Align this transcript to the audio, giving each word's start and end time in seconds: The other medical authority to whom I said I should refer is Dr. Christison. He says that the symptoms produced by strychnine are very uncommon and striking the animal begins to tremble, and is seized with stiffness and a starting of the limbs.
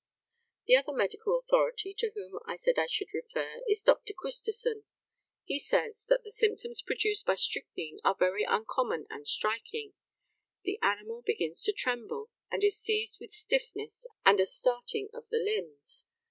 The 0.65 0.75
other 0.77 0.93
medical 0.93 1.37
authority 1.37 1.93
to 1.99 2.09
whom 2.15 2.39
I 2.47 2.55
said 2.57 2.79
I 2.79 2.87
should 2.87 3.13
refer 3.13 3.61
is 3.67 3.83
Dr. 3.83 4.15
Christison. 4.15 4.85
He 5.43 5.59
says 5.59 6.05
that 6.09 6.23
the 6.23 6.31
symptoms 6.31 6.81
produced 6.81 7.23
by 7.27 7.35
strychnine 7.35 7.99
are 8.03 8.15
very 8.15 8.43
uncommon 8.43 9.05
and 9.11 9.27
striking 9.27 9.93
the 10.63 10.79
animal 10.81 11.21
begins 11.21 11.61
to 11.65 11.71
tremble, 11.71 12.31
and 12.49 12.63
is 12.63 12.79
seized 12.79 13.19
with 13.19 13.29
stiffness 13.29 14.07
and 14.25 14.39
a 14.39 14.47
starting 14.47 15.09
of 15.13 15.29
the 15.29 15.37
limbs. 15.37 16.05